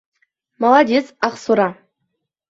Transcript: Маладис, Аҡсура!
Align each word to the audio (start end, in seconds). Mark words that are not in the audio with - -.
Маладис, 0.63 1.11
Аҡсура! 1.27 1.67